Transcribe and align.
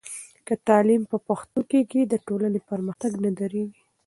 که 0.47 0.53
تعلیم 0.67 1.01
په 1.11 1.17
پښتو 1.27 1.59
کېږي، 1.71 2.01
د 2.07 2.13
ټولنې 2.27 2.59
پرمختګ 2.69 3.11
نه 3.23 3.31
درېږي. 3.39 3.81